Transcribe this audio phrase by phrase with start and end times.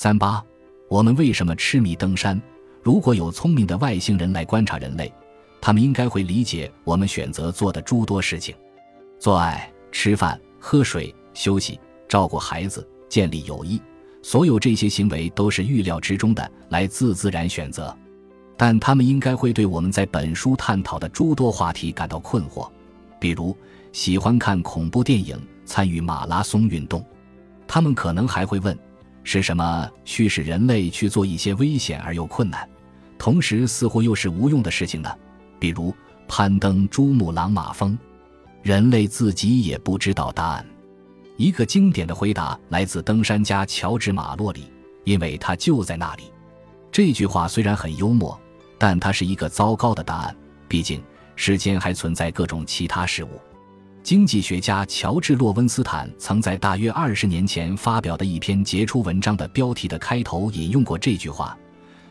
[0.00, 0.40] 三八，
[0.88, 2.40] 我们为什么痴迷登山？
[2.84, 5.12] 如果有聪明的外星人来观察人类，
[5.60, 8.54] 他们应该会理解我们选择做的诸多事情：
[9.18, 13.82] 做爱、吃饭、喝水、休息、照顾孩子、建立友谊。
[14.22, 17.92] 所有这些行为都是预料之中的，来自自然选择。
[18.56, 22.70] 但他们应该会对我们在本书探讨的诸多话题感到困惑，
[23.18, 23.52] 比如
[23.90, 27.04] 喜欢看恐怖电影、参与马拉松运动。
[27.66, 28.78] 他们可能还会问。
[29.24, 32.68] 是什么驱使人类去做一些危险而又困难，
[33.18, 35.10] 同时似乎又是无用的事情呢？
[35.58, 35.94] 比如
[36.26, 37.98] 攀登珠穆朗玛峰，
[38.62, 40.66] 人类自己也不知道答案。
[41.36, 44.72] 一个经典的回答来自登山家乔治·马洛里，
[45.04, 46.24] 因为他就在那里。
[46.90, 48.38] 这句话虽然很幽默，
[48.78, 50.36] 但它是一个糟糕的答案。
[50.66, 51.02] 毕竟
[51.36, 53.40] 世间还存在各种其他事物。
[54.02, 61.56] 经济学家乔治·洛温斯坦曾在大约二十年前发表的一篇杰出文章的标题的开头引用过这句话。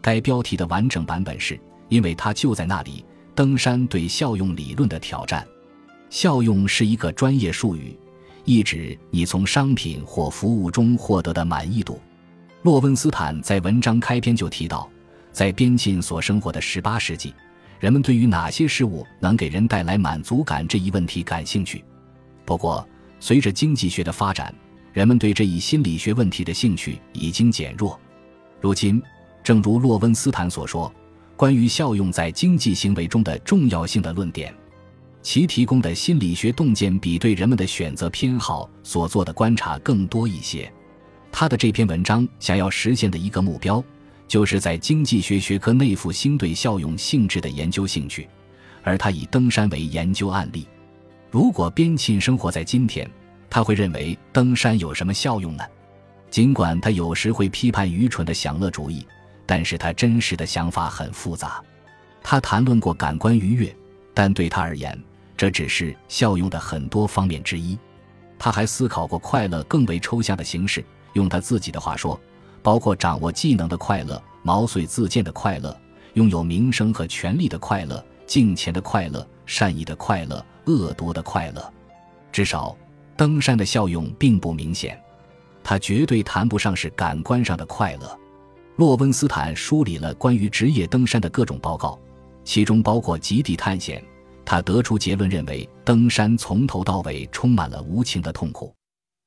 [0.00, 5.46] 该标题的完整版本是：“因为它就在那里。”登山对效用理论的挑战。
[6.10, 7.98] 效用是一个专业术语，
[8.44, 11.98] 意指你从商品或服务中获得的满意度。
[12.62, 14.86] 洛温斯坦在文章开篇就提到，
[15.32, 17.34] 在边沁所生活的十八世纪。
[17.82, 21.84] 人们对于哪些事物能给人带来满足感这一问题感兴趣。
[22.44, 22.88] 不过，
[23.18, 24.54] 随着经济学的发展，
[24.92, 27.98] 人们对这一心理学问题的兴趣已经减弱。
[28.60, 29.02] 如今，
[29.42, 30.94] 正如洛温斯坦所说，
[31.36, 34.54] 关于效用在经济行为中的重要性的论点，
[35.20, 40.72] 其提供的心理学洞见比对人们的选择偏好所做的观察更多一些。
[41.32, 43.82] 他的这篇文章想要实现的一个目标。
[44.32, 48.26] 就是在经济学学科内复兴对效用性质的研究兴趣，
[48.82, 50.66] 而他以登山为研究案例。
[51.30, 53.06] 如果边沁生活在今天，
[53.50, 55.62] 他会认为登山有什么效用呢？
[56.30, 59.06] 尽管他有时会批判愚蠢的享乐主义，
[59.44, 61.62] 但是他真实的想法很复杂。
[62.22, 63.76] 他谈论过感官愉悦，
[64.14, 64.98] 但对他而言，
[65.36, 67.78] 这只是效用的很多方面之一。
[68.38, 70.82] 他还思考过快乐更为抽象的形式。
[71.12, 72.18] 用他自己的话说。
[72.62, 75.76] 包括掌握技能的快乐、毛遂自荐的快乐、
[76.14, 81.72] 拥有名声和权力的快乐、敬虔的快乐、善意的快乐、恶毒的快乐。
[82.30, 82.76] 至少，
[83.16, 84.98] 登山的效用并不明显，
[85.62, 88.18] 它绝对谈不上是感官上的快乐。
[88.76, 91.98] 洛温斯坦梳理了关于职业登山的各种报告，
[92.42, 94.02] 其中包括极地探险。
[94.44, 98.74] 他得出结论，认为登山从头到尾充满了无情的痛苦。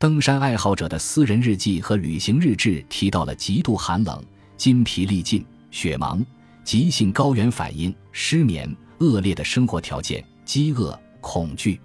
[0.00, 4.22] 登山爱好者的私人日记和旅行日志提到了极度寒冷、
[4.56, 6.24] 筋疲力尽、雪盲、
[6.62, 11.80] 急性高原反应、失眠、恶劣的生活条件、饥饿、恐惧。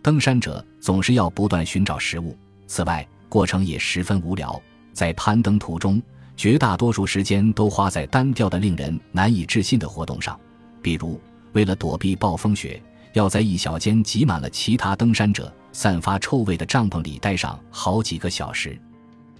[0.00, 2.34] 登山者总是要不断寻找食物，
[2.66, 4.58] 此外，过程也十分无聊。
[4.94, 6.02] 在攀登途中，
[6.38, 10.40] 绝大多数时间都花在单调的、令人难以置信的活动上，
[10.80, 11.20] 比如
[11.52, 12.82] 为了躲避暴风雪，
[13.12, 15.54] 要在一小间挤满了其他登山者。
[15.72, 18.78] 散发臭味的帐篷里待上好几个小时，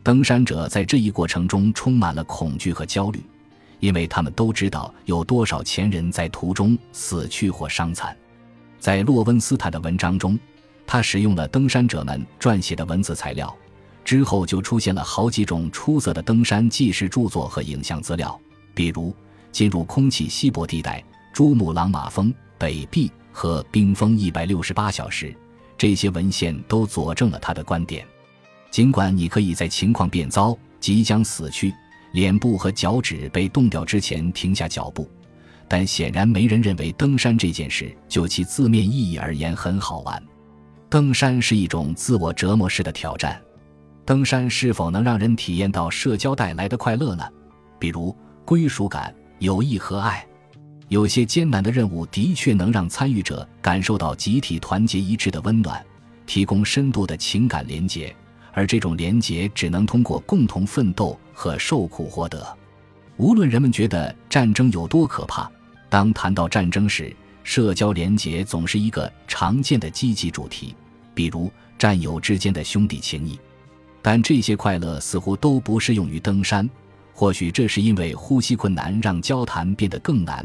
[0.02, 3.22] 登山者在这一过程中充满了恐惧和焦虑，
[3.80, 8.16] 因为他们都知道有多少前人在途中死去或伤残。
[8.78, 10.38] 在洛温斯坦的文章中，
[10.86, 13.54] 他使用了登山者们撰写的文字材料，
[14.04, 18.40] 之后就出现了好几种出色的登山纪实著作和影像资料，
[18.74, 19.14] 比如
[19.52, 25.36] 进入空气稀薄地带、珠穆朗玛峰、北壁和冰封一百六十八小时。
[25.80, 28.06] 这些文献都佐证了他的观点。
[28.70, 31.72] 尽管你可以在情况变糟、即将死去、
[32.12, 35.10] 脸部和脚趾被冻掉之前停下脚步，
[35.66, 40.22] 但显然没人认为登山这件事就其字面意义而言很好玩。
[40.90, 43.40] 登山是一种自我折磨式的挑战。
[44.04, 47.26] 登山是否能让人体验到社交带来的快乐呢？
[47.78, 48.14] 比如
[48.44, 50.26] 归属感、友谊和爱。
[50.90, 55.80] 有些艰难的任务的确能让参与者感受到集体团结一致的温暖，
[56.26, 58.12] 提供深度的情感连结，
[58.52, 62.44] 而这种连结只能通过共同奋斗和受苦获得。
[63.18, 65.48] 无论人们觉得战争有多可怕，
[65.88, 67.14] 当谈到战争时，
[67.44, 70.74] 社交连结总是一个常见的积极主题，
[71.14, 71.48] 比如
[71.78, 73.38] 战友之间的兄弟情谊。
[74.02, 76.68] 但这些快乐似乎都不适用于登山，
[77.12, 80.44] 或许这是因为呼吸困难让交谈变得更难。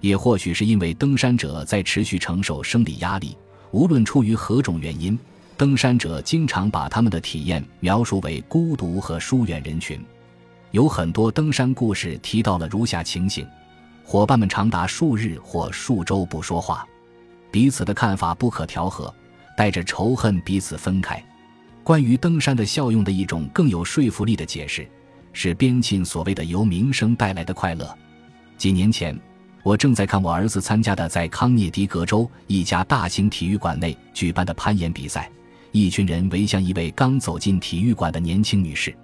[0.00, 3.36] 也或许是因为登山者在持续承受生理压力，
[3.70, 5.18] 无论出于何种原因，
[5.56, 10.00] 登山者经常把他们的体验描述为孤独和疏远人群。
[10.70, 13.46] 有很多登山故事提到了如下情形：
[14.04, 16.86] 伙伴们长达数日或数周不说话，
[17.50, 19.12] 彼此的看法不可调和，
[19.56, 21.22] 带着仇恨彼此分开。
[21.82, 24.86] 关于登山的效用的一种更有说服力的解释，
[25.32, 27.96] 是边沁所谓的由名声带来的快乐。
[28.58, 29.18] 几年前，
[29.62, 35.30] 我正在看我儿子参加的在康涅狄格州一家大型体育馆内举办的攀岩比赛，
[35.72, 38.94] 一群人围向一位刚走进体育馆的年轻女士，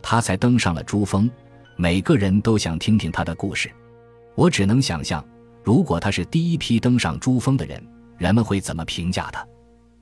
[0.00, 1.28] 她才登上了珠峰，
[1.76, 3.70] 每个人都想听听她的故事。
[4.34, 5.24] 我只能想象，
[5.62, 7.82] 如果她是第一批登上珠峰的人，
[8.18, 9.44] 人们会怎么评价她？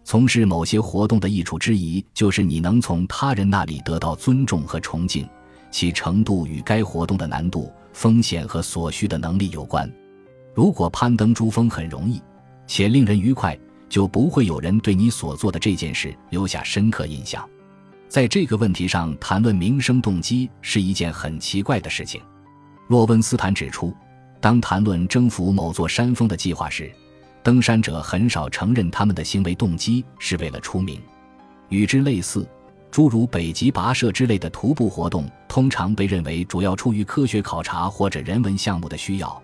[0.05, 5.29] 从事某些活动的益处之一，就是你能从他人那里得到尊重和崇敬，
[5.71, 9.91] 其程度与该活动的难度、风险和所需的能力有关。
[10.55, 12.21] 如果攀登珠峰很容易，
[12.67, 13.59] 且令人愉快，
[13.89, 17.49] 就不会有人对你所做的这件事留下深刻印象。
[18.09, 22.21] 在这个问题上谈论名声动机是一件很奇怪的事情。
[22.89, 23.95] 洛温斯坦指出，
[24.41, 26.93] 当谈论征服某座山峰的计划时，
[27.43, 31.01] 登山者很少承认他们的行为动机是为了出名。
[31.71, 32.47] 与之类似，
[32.93, 39.43] 诸如北极跋涉之类的徒步活动，通常被认为主要出于科学考察或者人文项目的需要。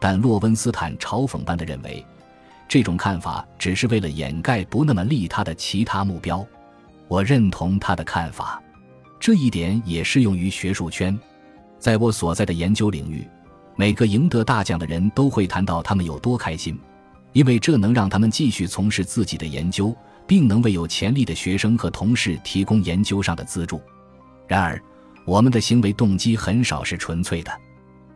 [0.00, 2.02] 但洛温斯坦嘲讽般的认为，
[2.66, 6.44] 这种看法只是为了掩盖不那么利他的其他目标。
[7.06, 8.62] 我认同他的看法，
[9.20, 11.16] 这一点也适用于学术圈。
[11.78, 13.28] 在我所在的研究领域，
[13.76, 16.78] 每个赢得大奖的人都会谈到他们有多开心。
[17.34, 19.94] 因为这能让他们继续从事自己的研究，
[20.26, 23.80] 并能为有潜力的学生和同事提供研究上的资助。
[24.46, 24.80] 然而，
[25.24, 27.52] 我们的行为动机很少是纯粹的。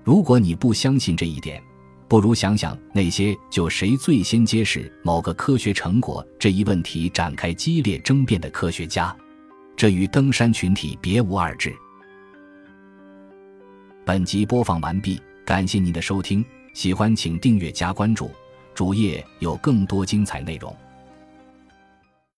[0.05, 1.62] 如果你不相信这一点，
[2.09, 9.15] 不如想想那些就谁最先揭示某个科学成果这一问题展开激烈争辩的科学家，
[9.77, 11.73] 这与登山群体别无二致。
[14.05, 18.31] 本集播放完毕，感谢您的收听，喜欢请订阅加关注。
[18.75, 20.75] 主页有更多精彩内容。